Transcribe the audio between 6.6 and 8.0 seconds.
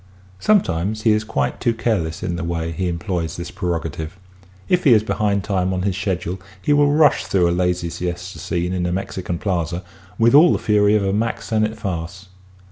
will rush through a lazy